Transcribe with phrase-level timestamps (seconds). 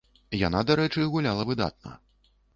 [0.47, 1.91] Яна, дарэчы, гуляла выдатна.